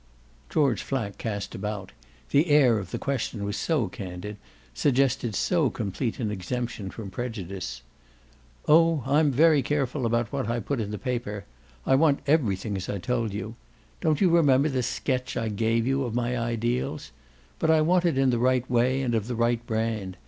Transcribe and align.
George 0.49 0.81
Flack 0.81 1.19
cast 1.19 1.53
about 1.53 1.91
the 2.31 2.47
air 2.49 2.79
of 2.79 2.89
the 2.89 2.97
question 2.97 3.43
was 3.43 3.55
so 3.55 3.87
candid, 3.87 4.37
suggested 4.73 5.35
so 5.35 5.69
complete 5.69 6.19
an 6.19 6.31
exemption 6.31 6.89
From 6.89 7.11
prejudice. 7.11 7.83
"Oh 8.67 9.03
I'm 9.05 9.31
very 9.31 9.61
careful 9.61 10.07
about 10.07 10.31
what 10.33 10.49
I 10.49 10.59
put 10.59 10.79
in 10.79 10.89
the 10.89 10.97
paper. 10.97 11.45
I 11.85 11.93
want 11.93 12.21
everything, 12.25 12.75
as 12.77 12.89
I 12.89 12.97
told 12.97 13.31
you; 13.31 13.53
Don't 13.99 14.21
you 14.21 14.31
remember 14.31 14.69
the 14.69 14.81
sketch 14.81 15.37
I 15.37 15.49
gave 15.49 15.85
you 15.85 16.01
of 16.03 16.15
my 16.15 16.35
ideals? 16.35 17.11
But 17.59 17.69
I 17.69 17.81
want 17.81 18.03
it 18.03 18.17
in 18.17 18.31
the 18.31 18.39
right 18.39 18.67
way 18.67 19.03
and 19.03 19.13
of 19.13 19.27
the 19.27 19.35
right 19.35 19.63
brand. 19.67 20.17